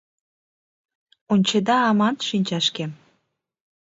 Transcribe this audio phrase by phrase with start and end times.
[1.33, 2.91] Ончеда аман шинчашкем